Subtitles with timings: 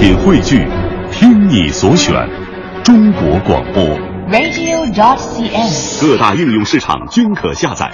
[0.00, 0.66] 品汇聚，
[1.12, 2.14] 听你所选，
[2.82, 3.84] 中国广播。
[4.30, 6.00] radio.dot.cn，。
[6.00, 7.92] 各大应用市场均可下载。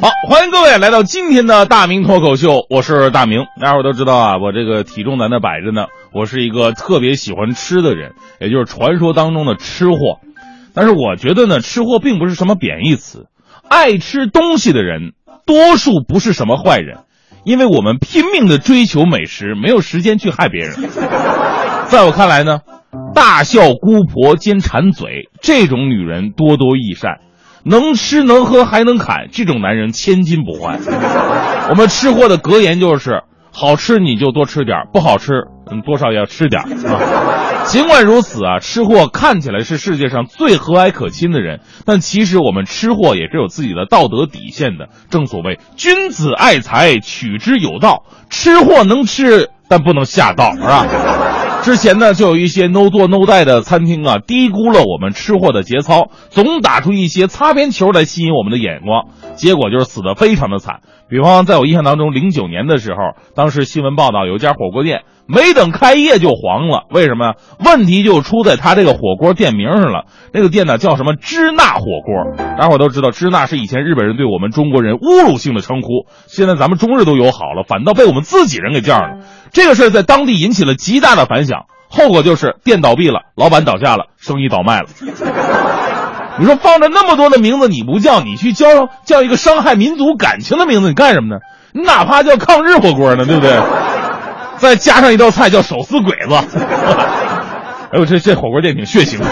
[0.00, 3.40] 好，欢迎各位来到今天的大明脱口秀，我是大明。
[3.60, 5.86] 大家伙都知道啊，我这个体重在那摆着呢。
[6.12, 10.20] 我是一个特别喜欢吃的人，也就是传说当中的吃货。
[10.74, 13.26] 但是我觉得呢，吃货并不是什么贬义词，
[13.72, 15.12] 爱吃东西的人
[15.46, 16.98] 多数不是什么坏人，
[17.42, 20.74] 因为我们拼命的追求美食，没有时间去害别人。
[21.88, 22.60] 在我看来呢，
[23.14, 27.20] 大笑姑婆兼馋嘴这种女人多多益善。
[27.64, 30.80] 能吃能喝还能砍，这种男人千金不换。
[31.70, 37.62] 我们吃货的格言就是：好吃你就多吃点不好吃，嗯，多少也要吃点啊。
[37.68, 44.88] 尽管如此啊，吃货看起来是世界上最和蔼可亲的人，但其实我们吃货也是有自己的道德底线的。
[45.10, 48.04] 正所谓君子爱财，取之有道。
[48.30, 50.86] 吃货能吃，但不能下道，是吧？
[51.62, 60.80] 之前呢，就有一些 no 做 no 带的餐厅啊，低估了我们吃货的节操，总打出一些擦边球来吸引我们的眼光，结果就是死的非常的惨。
[61.08, 65.02] 比方在我印象当中，零九年的时候，当时新闻报道有一家火锅店
[65.32, 67.34] 没等开业就黄了，为什么呀？
[67.64, 70.04] 问题就出在他这个火锅店名上了。
[70.30, 79.24] 那个店呢叫什么支那火锅，大伙都知道，支那是以前日本人对我们中国人侮辱性的称呼，现在咱们中日都友好了，反倒被我们自己人给这样了。
[79.52, 84.88] 这个事儿在当地引起了极大的反响，后果就是店倒闭了，老板倒下了，生意倒卖了。
[86.38, 88.66] 你说放着那么多的名字你不叫，你去叫
[89.06, 91.40] 叫一个伤害民族感情的名字，你干什么呢？
[91.74, 93.50] 你哪怕叫抗日火锅呢，对不对？
[94.62, 96.36] 再加上一道菜叫手撕鬼子，
[97.90, 99.26] 哎呦，这这火锅店挺血腥的。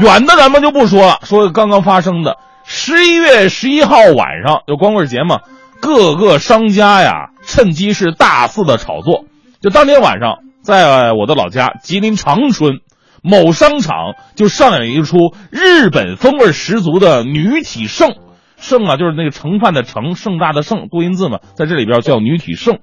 [0.00, 5.38] 远的咱们就不说了，说刚刚发生的十一月十一号晚上就光棍节嘛，
[5.80, 9.24] 各个商家呀趁机是大肆的炒作。
[9.62, 12.80] 就当天晚上，在我的老家吉林长春
[13.22, 18.10] 某商场就上演一出日本风味十足的女体盛，
[18.58, 22.80] 盛啊就是那个盛饭的盛，盛大的盛，多音字嘛，在这里边叫女体盛。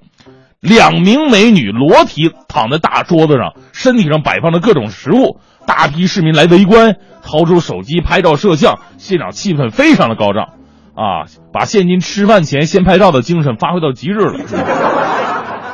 [0.66, 10.48] 两名美女裸体躺在大桌子上，身体上摆放着各种食物，大批市民来围观，掏出手机拍照摄像，现场气氛非常的高涨，
[10.94, 14.34] 啊，把现今吃饭前先拍照的精神发挥到极致了，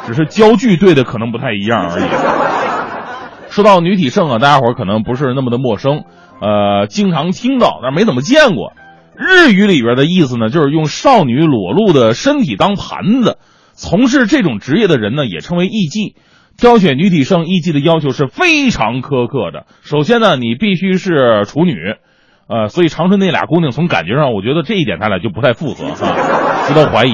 [0.06, 2.04] 只是焦距对的可能不太一样而已。
[3.48, 6.04] 说到女体盛啊，大家伙可能不是那么的陌生，
[6.41, 8.72] 呃，经常听到，但没怎么见过。
[9.14, 13.36] 日语里边的意思呢，就是用少女裸露的身体当盘子。
[13.75, 16.15] 从事这种职业的人呢，也称为艺妓。
[16.59, 19.65] 挑选女体盛艺妓的要求是非常苛刻的。
[19.83, 21.75] 首先呢，你必须是处女，
[22.47, 26.15] 呃，所以长春那俩姑娘从感觉上，我觉得这一点他俩就不太符合哈，
[26.69, 27.12] 值得怀疑。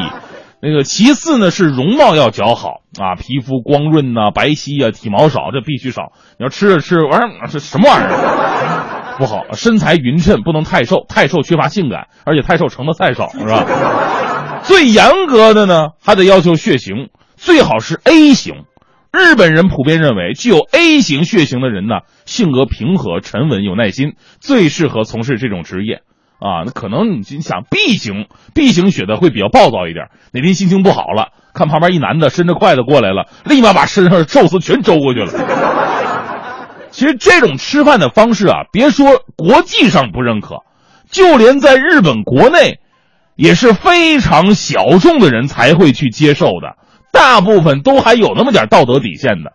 [0.60, 6.10] 那个其次呢，是容貌要姣好啊，皮肤光润呐、白皙啊，体毛少，这必须少。
[6.36, 9.16] 你要吃着吃玩儿，这什么玩意儿？
[9.18, 13.64] 不好，身材匀称，不能太瘦，太瘦缺乏性感，而且太瘦盛的菜少，是吧？
[14.64, 18.64] 最严格的呢，还得要求血型，最好是 A 型。
[19.10, 26.02] 日本人普遍认为，具有 A 型血型的人呢，性格平和、沉稳、有耐心，最适合从事这种职业。
[26.38, 30.08] 啊，那可能你想 B 型，B 型血的会比较暴躁一点。
[30.32, 35.32] 哪天心情不好了，看旁边一男的伸着筷子过来了，立马把身上的寿司全周过去了。
[36.92, 40.56] 其实这种吃饭的方式啊，别说国际上不认可，
[41.10, 42.78] 就连在日本国内。
[43.38, 46.74] 也是非常小众的人才会去接受的，
[47.12, 49.52] 大部分都还有那么点道德底线的。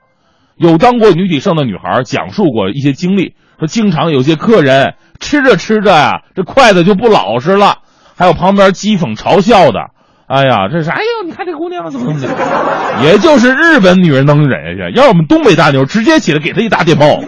[0.56, 7.80] 有当过女体盛的女孩讲述过一些经历，说经常有些客人吃着吃着呀、啊，这筷子就不老实了，
[8.16, 9.80] 还有旁边讥讽嘲笑的。
[10.28, 17.20] 哎呀，这是哎呦，你看这姑娘怎么怎么的， 也就是日本女人能忍下去，要我们东北大妞直接起来给她一大电炮。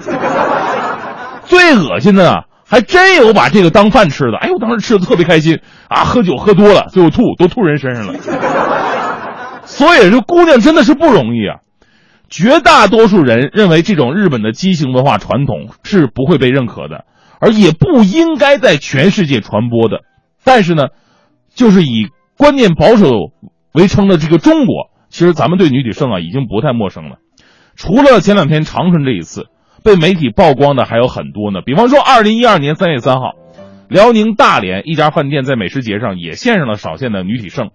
[1.44, 2.44] 最恶心的啊！
[2.68, 6.04] 还真有把这个当饭吃的，哎呦，当时吃的特别开心啊！
[6.04, 8.16] 喝酒喝多了，最后吐都吐人身上了。
[9.66, 11.62] 所以这姑娘真的是不容易啊。
[12.28, 17.06] 绝大多数人认为这种日本的畸形文化传统是不会被认可的，
[17.40, 20.00] 而也不应该在全世界传播的。
[20.44, 20.88] 但是呢，
[21.54, 23.12] 就是以观念保守
[23.74, 27.18] 为称的这个中国，其实咱们对女体盛啊已经不太陌生了。
[27.76, 29.46] 除了前两天长春这一次。
[29.86, 33.34] 被媒体曝光的还有很多呢，比方说，二零一二年三月三号，
[33.88, 37.70] 辽宁大连一家饭店在美食节上也献上了少见的女体盛，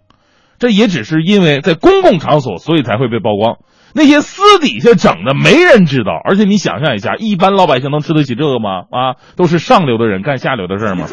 [0.59, 3.59] 这也只是因为在公共场所，所以才会被曝光。
[3.95, 6.11] 那些私底下整的，没人知道。
[6.25, 8.87] 而且你想象一下，一般老百姓能吃得起这个吗？
[8.91, 11.07] 啊，都是上流的人干下流的事儿吗？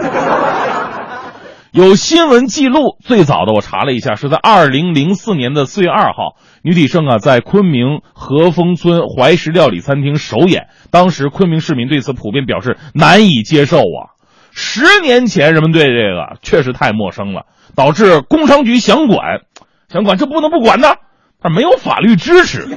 [1.78, 14.18] 有新闻记录，最早的我查了一下，是在二零零四年的四月二号，女体盛啊在昆明和风村怀石料理餐厅首演，当时昆明市民对此普遍表示难以接受啊。
[14.52, 17.44] 十年前人们对这个确实太陌生了，
[17.76, 19.42] 导致工商局想管，
[19.88, 20.96] 想管这不能不管呢，
[21.40, 22.68] 但没有法律支持，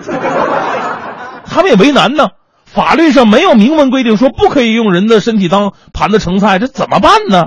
[1.47, 2.29] 他们也为难呢。
[2.67, 7.47] 法律上没有明文规定说不可以用人的身体当盘子盛菜，这怎么办呢？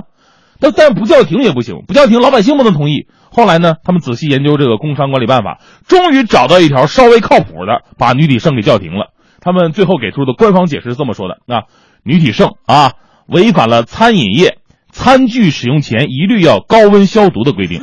[0.60, 3.06] 但但不叫停也不行，不叫停老百姓不能同意。
[3.30, 9.12] 后来呢，他们仔细研究这个工商管理办法，终于找到一条稍微靠谱的，把女体盛给叫停了。
[9.40, 11.64] 他们最后给出的官方解释是这么说的：啊，
[12.04, 12.92] 女体盛啊，
[13.26, 14.58] 违反了餐饮业
[14.90, 17.82] 餐具使用前一律要高温消毒的规定。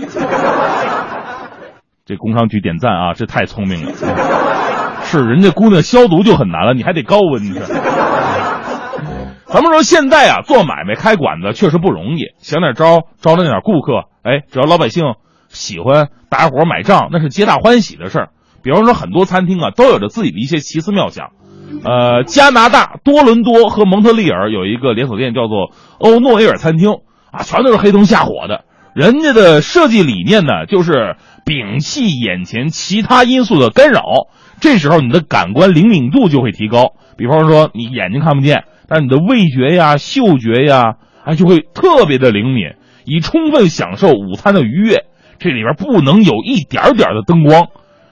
[2.05, 3.91] 这工商局点赞啊，这太聪明了。
[5.03, 7.59] 是人家姑娘消毒就很难了，你还得高温去。
[9.51, 15.15] 咱们说现在啊，做买卖开馆子确实不容易，想点招招那点顾客，哎，只要老百姓
[15.49, 18.29] 喜欢，大家伙买账，那是皆大欢喜的事儿。
[18.63, 21.31] 比方说，很多餐厅啊，都有着自己的一些奇思妙想。
[21.83, 26.99] 呃，加拿大多伦多和蒙特利尔有一个连锁店叫做欧诺埃尔餐厅
[27.31, 28.63] 啊，全都是黑灯瞎火的。
[28.95, 34.03] 人家的设计理念呢，就是摒弃眼前其他因素的干扰，
[34.59, 36.93] 这时候你的感官灵敏度就会提高。
[37.17, 38.63] 比方说，你眼睛看不见。
[38.87, 42.73] 但你的味觉呀、嗅觉呀，哎，就会特别的灵敏，
[43.05, 45.05] 以充分享受午餐的愉悦。
[45.39, 47.67] 这里边不能有一点点的灯光。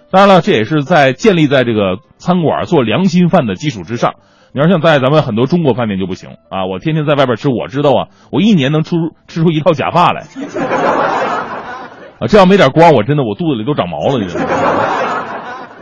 [0.09, 4.13] 当然了，这也是在建立在这个餐馆做良心饭的基础之上。
[4.53, 6.65] 你要像在咱们很多中国饭店就不行啊！
[6.65, 8.95] 我天天在外边吃，我知道啊，我一年能出
[9.27, 10.25] 吃出一套假发来。
[12.19, 14.49] 啊，这要没点光，我真的我肚子里都长毛了，你知道吗？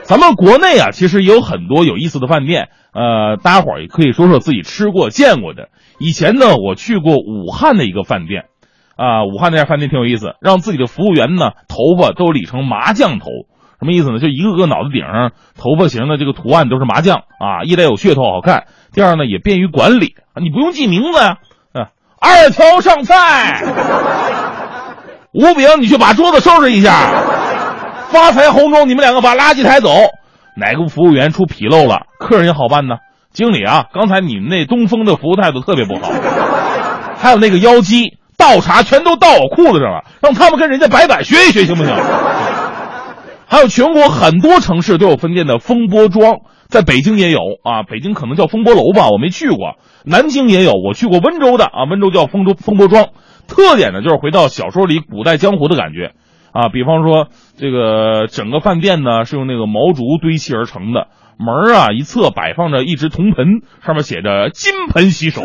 [0.03, 5.67] 咱们国内啊，其实也有很多有意思的饭店，呃，大家伙儿也可以说说自己吃过、见过的。
[5.99, 8.45] 以前呢，我去过武汉的一个饭店，
[8.95, 13.25] 啊，武汉那家饭店挺有意思，让自己的服务员呢，头发都理成麻将头，
[13.79, 14.19] 什么意思呢？
[14.19, 21.39] 就一个个脑袋顶上头发型的这个图案都是麻将啊，一来有噱头好看，第二呢也便于管理，你不用记名字呀，
[21.73, 21.89] 啊，
[22.21, 23.61] 二条上菜，
[25.33, 27.11] 吴饼，你去把桌子收拾一下。
[28.09, 29.89] 发财红中，你们两个把垃圾抬走。
[30.55, 32.95] 哪个服务员出纰漏了，客人也好办呢。
[33.33, 36.11] 经理啊，刚才你们那东风的服务态度特别不好。
[37.17, 41.93] 还有那个妖姬倒茶全都倒我裤子上了，让他们跟人家白板学一学行不行？
[43.45, 46.37] 还有全国很多城市都有分店的风波庄，
[46.69, 49.75] 在北京也有啊，北京可能叫风波楼吧，我没去过。
[50.03, 53.09] 南京也有，我去过温州的啊，温州叫风州风波庄，
[53.47, 56.11] 特点呢就是回到小说里古代江湖的感觉。
[56.53, 57.27] 啊，比方说
[57.57, 61.07] 这个整个饭店呢是用那个毛竹堆砌而成的，
[61.37, 65.43] 门啊一侧摆放着一只铜盆，上面写着“金盆洗手”。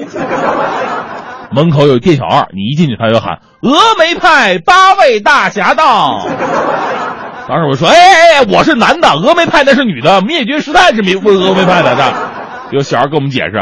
[1.53, 6.25] 门口有店小二，你一进去他就喊“峨眉派八位大侠到”。
[7.47, 12.15] 当时我说：“哎哎哎，我是男的，峨眉派那是女的，灭绝师太是名峨眉派的。”
[12.73, 13.53] 有小二给我们解释：“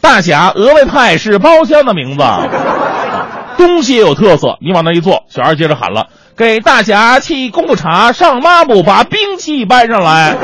[0.00, 2.22] 大侠，峨眉派是包厢的名字，
[3.56, 4.58] 东西也有特色。
[4.60, 10.36] 你往那一坐，小二接着喊了。”给大侠沏功夫茶，上抹布，把兵器搬上来。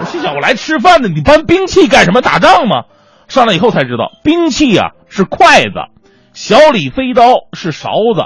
[0.00, 2.20] 我心想，我来吃饭的，你搬兵器干什么？
[2.20, 2.82] 打仗吗？
[3.28, 5.70] 上来以后才知道，兵器啊是筷子，
[6.32, 7.22] 小李飞刀
[7.52, 8.22] 是勺子，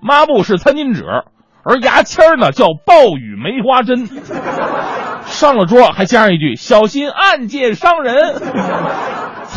[0.00, 1.04] 抹布是餐巾纸，
[1.64, 4.08] 而牙签呢叫暴雨梅花针。
[5.26, 8.34] 上了桌还加上一句：“小心暗箭伤人。”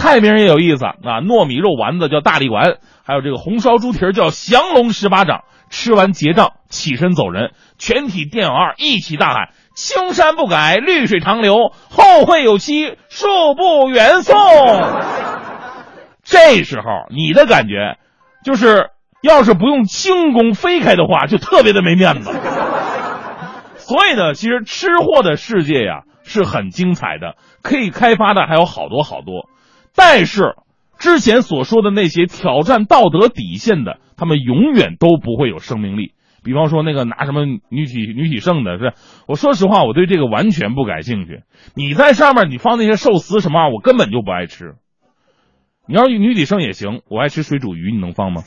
[0.05, 5.41] 菜名也有意思啊，糯米肉丸子叫大力丸，还有这个红烧猪蹄叫降龙十八掌。
[5.71, 14.38] 吃完结账，起身走人，全体店二一起大喊：“青山不改，绿水长流，后会有期，恕不远送。
[16.24, 17.97] ”这时候你的感觉，
[18.45, 22.31] 就是要是不用轻功飞开的话，就特别的没面子。
[23.75, 29.50] 所以呢，其实吃货的世界呀是很精彩的，可以开发的还有好多好多，
[29.96, 30.56] 但是。
[30.98, 36.14] 之前所说的那些挑战道德底线的，他们永远都不会有生命力。
[36.42, 38.94] 比方说那个拿什么女体女体盛的，是
[39.28, 41.42] 我说实话，我对这个完全不感兴趣。
[41.75, 44.75] 你在上面你放那些寿司什么，我根本就不爱吃。
[45.86, 48.44] 你要女体盛也行，我爱吃水煮鱼，你能放吗？